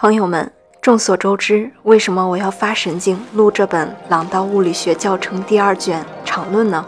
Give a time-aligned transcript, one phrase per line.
[0.00, 6.86] 朋友们，众所周知，为什么我要发神经录这本《朗道物理学教程》第二卷场论呢？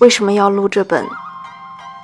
[0.00, 1.06] 为什么要录这本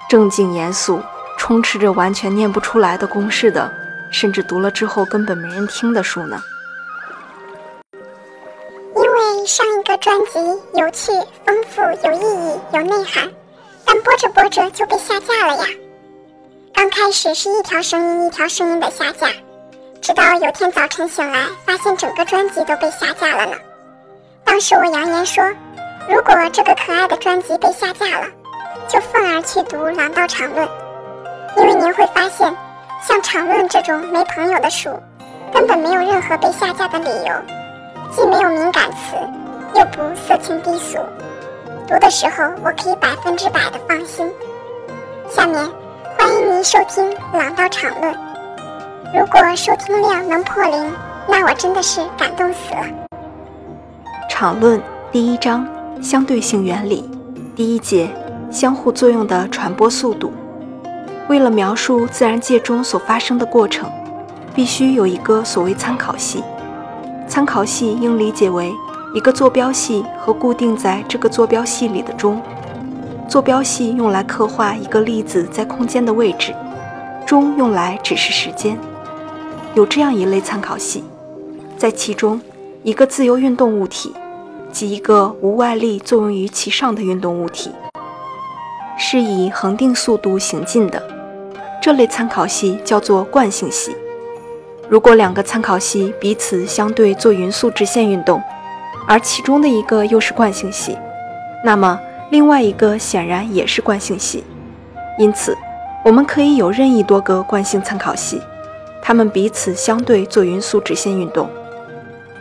[0.08, 1.02] 正经严肃、
[1.36, 3.68] 充斥着完全念不出来的公式的，
[4.12, 6.40] 甚至读了之后根本没人听的书呢？
[8.94, 10.38] 因为上一个专辑
[10.78, 11.10] 有趣、
[11.44, 13.28] 丰富、有意义、有内涵，
[13.84, 15.66] 但播着播着就被下架了呀。
[16.72, 19.26] 刚开始是一条声音一条声音的下架。
[20.04, 23.56] 直到有天早晨醒来，发现整个专辑都被下架了呢。
[24.44, 25.42] 当时我扬言说，
[26.06, 28.26] 如果这个可爱的专辑被下架了，
[28.86, 30.68] 就愤而去读《狼道长论》，
[31.56, 32.54] 因为您会发现，
[33.02, 34.90] 像《长论》这种没朋友的书，
[35.54, 37.32] 根本没有任何被下架的理由，
[38.12, 39.16] 既没有敏感词，
[39.74, 40.98] 又不色情低俗，
[41.88, 44.30] 读的时候我可以百分之百的放心。
[45.30, 45.66] 下面，
[46.18, 48.12] 欢迎您收听《狼道长论》。
[49.14, 50.92] 如果收听量能破零，
[51.28, 52.84] 那我真的是感动死了。
[54.28, 55.64] 场论第一章
[56.02, 57.08] 相对性原理
[57.54, 58.10] 第一节
[58.50, 60.32] 相互作用的传播速度。
[61.28, 63.88] 为了描述自然界中所发生的过程，
[64.52, 66.42] 必须有一个所谓参考系。
[67.28, 68.74] 参考系应理解为
[69.14, 72.42] 一个坐标系和固定在这个坐标系里的钟。
[73.28, 76.52] 坐标系用来刻画一个粒子在空间的位置，
[77.24, 78.76] 钟用来指示时间。
[79.74, 81.02] 有这样一类参考系，
[81.76, 82.40] 在其中，
[82.84, 84.14] 一个自由运动物体，
[84.70, 87.72] 及一个无外力作用于其上的运动物体，
[88.96, 91.02] 是以恒定速度行进的。
[91.82, 93.96] 这类参考系叫做惯性系。
[94.88, 98.40] 如果两个参考系彼此相对做匀速直线运动，
[99.08, 100.96] 而其中的一个又是惯性系，
[101.64, 104.44] 那么另外一个显然也是惯性系。
[105.18, 105.58] 因此，
[106.04, 108.40] 我们可以有任意多个惯性参考系。
[109.06, 111.46] 它们彼此相对做匀速直线运动。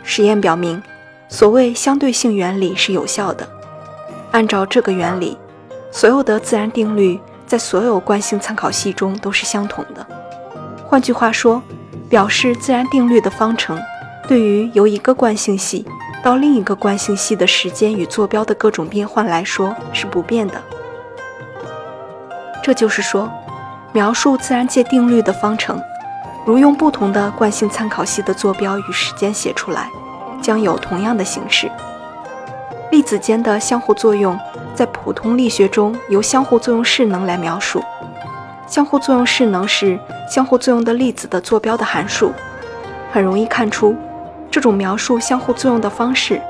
[0.02, 0.82] 实验表明，
[1.28, 3.46] 所谓相对性原理是有效的。
[4.32, 5.36] 按照这个原理，
[5.90, 10.06] 所有的自然定律在所有惯性参考系中都是相同的。
[10.86, 11.62] 换句话说，
[12.08, 13.78] 表示自然定律的方程
[14.26, 15.84] 对于由一个惯性系
[16.22, 20.54] 到另一个惯性系的时间与坐标的各种变换来说是不变的。
[22.62, 23.30] 这就是说，
[23.92, 25.78] 描述自然界定律的方程。
[26.44, 29.88] 如用不同的惯性参考系的坐标与时间写出来，
[30.42, 31.70] 将有同样的形式。
[32.90, 34.38] 粒子间的相互作用
[34.74, 37.82] 在普通力学中由相互作用势能来描述。
[38.66, 42.32] 相互作用势能是相互作用的粒子的坐标的函数。
[43.10, 43.96] 很容易看出，
[44.50, 46.40] 这种描述相互作用的方式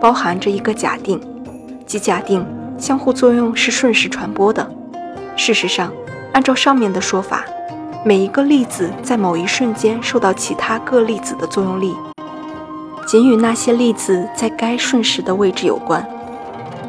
[0.00, 1.20] 包含着一个假定，
[1.86, 2.46] 即假定
[2.78, 4.70] 相互作用是瞬时传播的。
[5.36, 5.92] 事实上，
[6.32, 7.44] 按照上面的说法。
[8.02, 11.94] 每一个粒子在某一瞬间受到其他各粒子的作用力，
[13.06, 16.02] 仅与那些粒子在该瞬时的位置有关。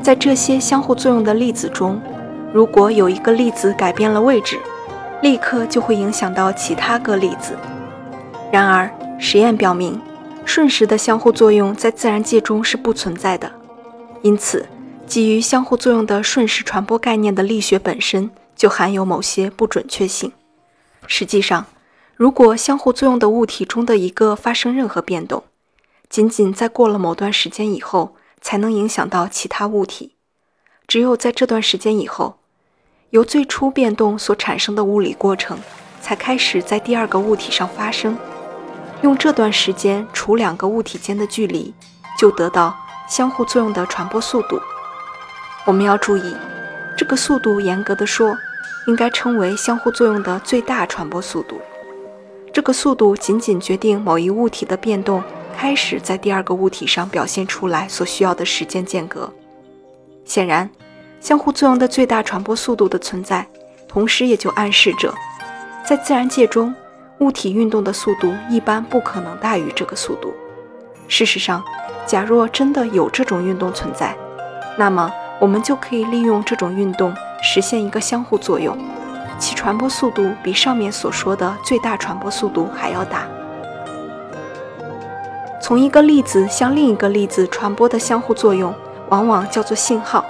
[0.01, 2.01] 在这些相互作用的粒子中，
[2.53, 4.57] 如果有一个粒子改变了位置，
[5.21, 7.57] 立刻就会影响到其他各粒子。
[8.50, 8.89] 然而，
[9.19, 10.00] 实验表明，
[10.45, 13.51] 瞬时的相互作用在自然界中是不存在的。
[14.21, 14.66] 因此，
[15.05, 20.31] 基于相互作用的瞬时传播概念的力学本身就含有某些不准确性。
[21.07, 21.66] 实际上，
[22.16, 25.44] 如果相互作用的物体中的一个发生任何变动，
[26.09, 30.16] 仅仅在过了某段时间以后才能影响到其他物体。
[30.88, 32.39] 只有在这段时间以后，
[33.09, 35.57] 由最初变动所产生的物理过程
[36.01, 38.18] 才开始在第二个物体上发生。
[39.01, 41.73] 用这段时间除两个物体间的距离，
[42.18, 42.78] 就得到
[43.09, 44.62] 相互作用的传播速度。
[45.66, 46.35] 我们要注意，
[46.95, 48.38] 这个速度严格的说。
[48.88, 51.59] 应该称为相互作用的最大传播速度。
[52.53, 55.24] 这个速度仅仅决定某一物体的变动
[55.56, 59.31] 开始在第二个物体上表现出来所需要的时间间隔。
[60.25, 60.69] 显然，
[61.19, 63.47] 相互作用的最大传播速度的存在，
[63.88, 65.13] 同时也就暗示着，
[65.86, 66.74] 在自然界中，
[67.19, 70.34] 物体运动的速度一般不可能大于这个速度。
[71.07, 71.63] 事实上，
[72.06, 74.16] 假若真的有这种运动存在，
[74.77, 77.13] 那么我们就可以利用这种运动。
[77.41, 78.77] 实现一个相互作用，
[79.39, 83.27] 其传播速度比上面所说的最大传播速度还要大。
[85.59, 88.73] 从一个粒子向另一个粒子传播的相互作用，
[89.09, 90.23] 往往叫做信号。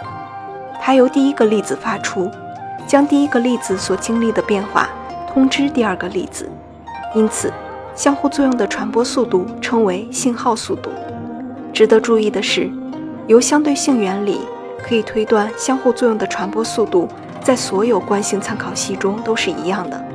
[0.82, 2.30] 它由第一个粒子发出，
[2.88, 4.90] 将第一个粒子所经历的变化
[5.34, 6.50] 通知第二个粒子，
[7.14, 7.52] 因此
[7.96, 10.90] 相互作用的传播速度称为信号速度。
[11.74, 12.70] 值得注意的是，
[13.28, 14.42] 由相对性原理。
[14.92, 17.08] 可以推断，相互作用的传播速度
[17.42, 20.06] 在所有惯性参考系中都是一样的。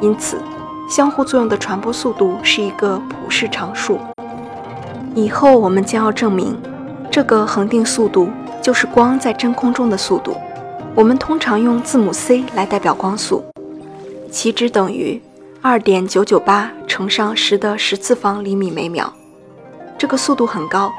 [0.00, 0.40] 因此，
[0.88, 3.98] 相互作用的传播速度是一个普世常数。
[5.16, 6.56] 以后我们将要证明，
[7.10, 8.30] 这个恒定速度
[8.62, 10.36] 就是光在真空中的速度。
[10.94, 13.44] 我们通常用字母 c 来代表光速，
[14.30, 15.20] 其值等于
[15.60, 19.12] 二点九九八乘上十的十次方厘米每秒。
[19.98, 20.92] 这个速度很高，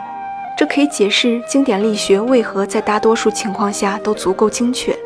[0.63, 4.97] 这可以解释经典力学为何在大多数情况下都足够精确。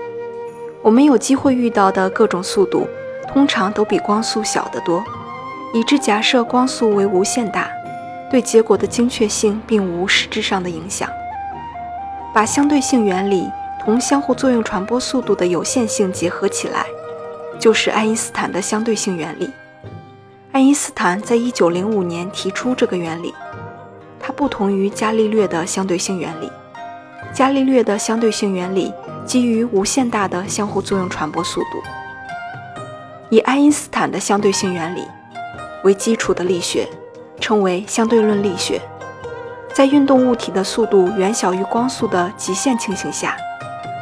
[0.84, 2.88] 我们有机会遇到的各种速度，
[3.28, 5.04] 通常都比光速小得多，
[5.74, 7.72] 以致假设光速为无限大，
[8.30, 11.10] 对结果的精确性并无实质上的影响。
[12.36, 13.50] 把相对性原理
[13.84, 16.86] 同相互作用传播速度的有限性结合起来，
[17.58, 19.50] 就是爱因斯坦的相对性原理。
[20.52, 23.34] 爱因斯坦在一九零五年提出这个原理，
[24.38, 26.50] 不同于伽利略的相对性原理。
[27.34, 28.94] 伽利略的相对性原理。
[29.26, 31.84] 基于无限大的相互作用传播速度，
[33.30, 35.04] 以爱因斯坦的相对性原理
[35.84, 36.88] 为基础的力学
[37.38, 38.82] 称为相对论力学。
[39.74, 43.36] 在运动物体的速度远小于光速的极限情形下，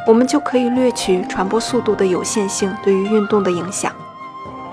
[0.06, 3.92] 我们就可以略去传播速度的有限性对于运动的影响。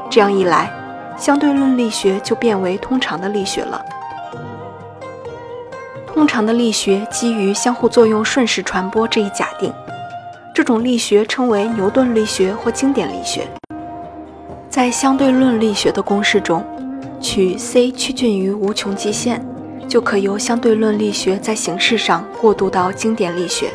[0.07, 0.71] 这样一来，
[1.17, 3.83] 相对论力学就变为通常的力学了。
[6.13, 9.73] 通常的力学基于相互作用瞬时传播这一假定。
[10.53, 13.47] 这种力学称为牛顿力学或经典力学。
[14.69, 16.63] 在相对论力学的公式中，
[17.19, 19.41] 取 c 趋近于无穷极限，
[19.87, 23.71] 就可由相对论力学在形式上过渡到经典力学。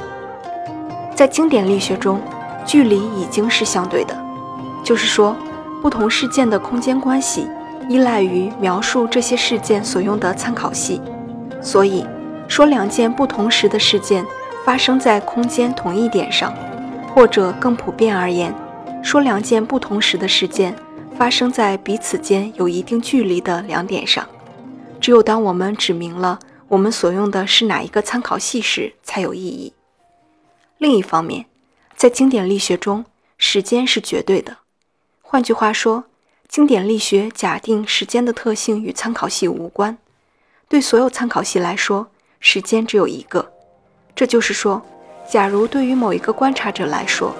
[1.17, 2.21] 在经典力学中，
[2.65, 4.17] 距离已经是相对的，
[4.85, 5.35] 就是说，
[5.83, 7.49] 不同事件的空间关系
[7.89, 11.01] 依赖于描述这些事件所用的参考系。
[11.61, 12.07] 所以，
[12.49, 14.27] 说两件不同时的事件
[14.65, 16.53] 发生在空间同一点上。
[17.11, 18.55] 或者更普遍而言，
[19.03, 20.77] 说两件不同时的事件
[21.17, 24.25] 发生在彼此间有一定距离的两点上。
[25.01, 29.73] 只有当我们指明了我们所用的是哪一个参考系时，才有意义。
[30.77, 31.47] 另一方面，
[31.97, 33.05] 在经典力学中，
[33.37, 34.59] 时间是绝对的。
[35.21, 36.05] 换句话说，
[36.47, 39.99] 经典力学假定时间的特性与参考系无关。
[40.69, 43.53] 对所有参考系来说，时间只有一个。
[44.15, 44.83] 这就是说。
[45.31, 47.35] 假如对于某一个观察者来说，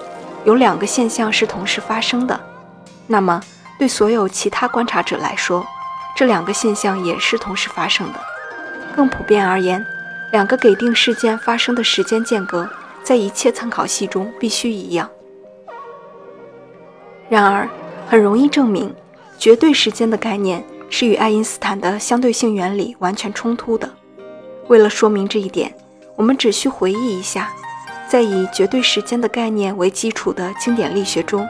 [0.45, 2.39] 有两个现象是同时发生的，
[3.07, 3.41] 那么
[3.79, 5.65] 对所有其他观察者来说，
[6.15, 8.19] 这两个现象也是同时发生的。
[8.95, 9.83] 更普遍而言，
[10.31, 12.69] 两个给定事件发生的时间间隔
[13.01, 15.09] 在一切参考系中必须一样。
[17.27, 17.67] 然而，
[18.07, 18.93] 很容易证明，
[19.39, 23.89] 绝对时间的概念是与爱因斯坦的相对性原理完全冲突的。
[24.69, 25.73] 为了说明这一点，
[26.15, 27.51] 我们只需回忆一下。
[28.07, 31.47] 在以绝对时间的概念为基础的经典力学中，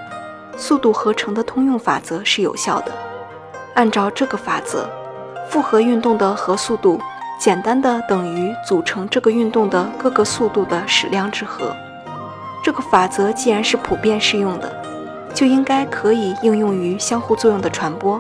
[0.56, 2.94] 速度合成的通用法则是有效的。
[3.74, 4.90] 按照这个法则，
[5.50, 6.98] 复合运动的核速度
[7.38, 11.76] 简单的等于组成这个运动的各个速度的矢量之和。
[12.64, 14.74] 这个法则既然是普遍适用的，
[15.34, 18.18] 就应该可以应用于相互作用的传播。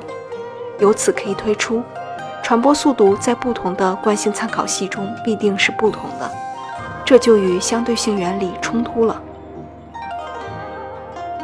[0.80, 1.82] 由此可以推出，
[2.50, 6.28] 传播速度在不同的惯性参考系中必定是不同的。
[7.06, 9.22] 这就与相对性原理冲突了。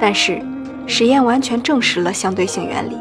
[0.01, 0.41] 但是，
[0.87, 2.97] 实验完全证实了相对性原理。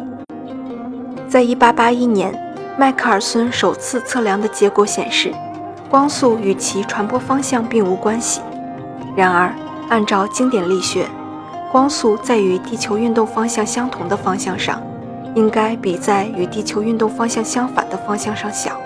[1.26, 5.32] 在1881年，迈克尔孙首次测量的结果显示，
[5.88, 8.42] 光速与其传播方向并无关系。
[9.16, 9.50] 然而，
[9.88, 11.06] 按照经典力学，
[11.72, 14.78] 光速在与地球运动方向相同的方向上，
[15.34, 18.80] 应该比在与地球运动方向相反的方向上小。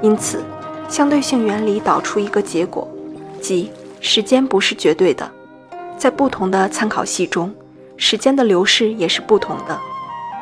[0.00, 0.42] 因此。
[0.88, 2.86] 相对性原理导出一个结果，
[3.40, 5.26] 即时间不是绝对的，
[5.96, 7.50] 在不同的参考系中，
[7.96, 9.80] 时间的流逝也是不同的。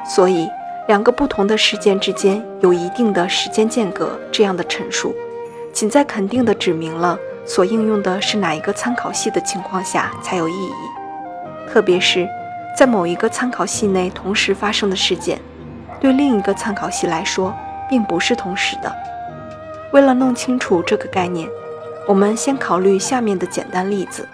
[0.04, 0.48] 所以，
[0.88, 4.18] 两个不同的事件之间有一定的时间间隔。
[4.32, 5.14] 这样的陈述，
[5.72, 7.16] 仅在肯定地指明了
[7.46, 10.72] 所应用的是哪一个参考系的情况下才有意义。
[11.72, 12.28] 特别是
[12.76, 15.38] 在某一个参考系内同时发生的事件，
[16.00, 17.54] 对另一个参考系来说
[17.88, 18.94] 并不是同时的。
[19.92, 21.48] 为了弄清楚这个概念，
[22.06, 24.26] 我们先考虑下面的简单例子。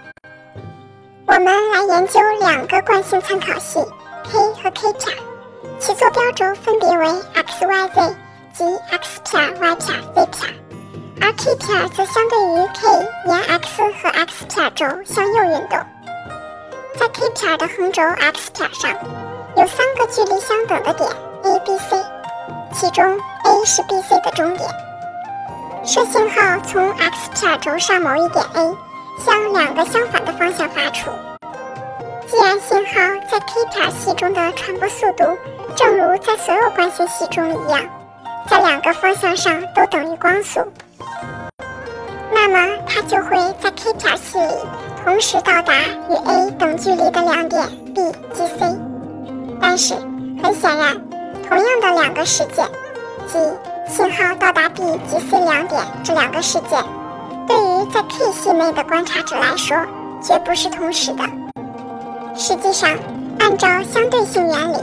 [1.25, 3.79] 我们来研究两个惯性参考系
[4.23, 5.13] k 和 k 撇，
[5.79, 8.15] 其坐标轴分别为 x、y、z
[8.53, 9.93] 及 x 撇、y 撇、
[10.31, 10.47] z，
[11.19, 12.87] 而 k 撇则相对于 k
[13.25, 15.79] 沿 x 和 x 撇轴向右运动。
[16.97, 18.91] 在 k 撇的横轴 x 撇上，
[19.55, 21.07] 有三个距离相等的点
[21.43, 21.95] A、B、C，
[22.73, 23.05] 其中
[23.43, 24.67] A 是 B、C 的中点。
[25.85, 28.75] 射信号从 x 撇轴上某一点 A
[29.23, 31.11] 向两个相反的方向发出。
[32.27, 32.93] 既然信号
[33.29, 35.23] 在 k 撇系中的传播速度
[35.75, 37.79] 正如在所有关系系中一样，
[38.49, 40.61] 在两个方向上都等于光速，
[42.33, 43.66] 那么它就会在
[45.17, 45.73] 同时到达
[46.11, 48.03] 与 A 等距离的两点 B
[48.35, 48.77] 及 C。
[49.59, 49.95] 但是
[50.43, 50.95] 很显然，
[51.49, 52.63] 同样的两个事件，
[53.25, 53.39] 即
[53.91, 56.79] 信号到达 B 及 C 两点这两个事件，
[57.47, 59.75] 对于在 K 系内的观察者来说，
[60.21, 61.23] 绝不是同时的。
[62.35, 62.87] 实际上，
[63.39, 64.77] 按照相对性原理。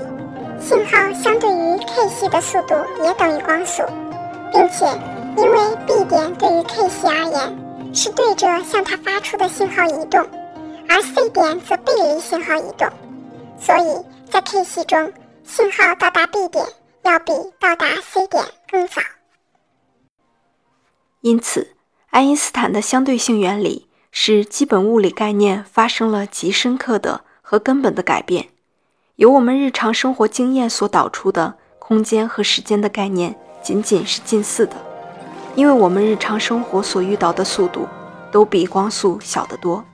[0.59, 2.75] 信号相对于 k 系的速度
[3.05, 3.85] 也等于光速，
[4.53, 4.85] 并且
[5.37, 7.64] 因为 B 点对于 k 系而言
[7.95, 10.21] 是对着向它发出的信号移动，
[10.89, 12.89] 而 C 点则背离信号移动，
[13.57, 15.13] 所以在 k 系中，
[15.45, 16.67] 信号到达 B 点
[17.03, 19.01] 要比到达 C 点更早。
[21.21, 21.77] 因此，
[22.11, 28.49] 爱因斯坦的相对性原理使基本物理概念发生了极深刻的和根本的改变。
[29.17, 34.75] 由我们日常生活经验所导出的空间和时间的概念仅仅是近似的，
[35.57, 37.87] 因为我们日常生活所遇到的速度
[38.33, 39.85] 都比光速小得多。